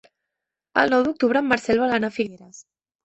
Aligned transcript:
El 0.83 0.89
nou 0.95 1.05
d'octubre 1.07 1.43
en 1.45 1.49
Marcel 1.51 1.83
vol 1.85 1.95
anar 1.99 2.11
a 2.13 2.15
Figueres. 2.17 2.65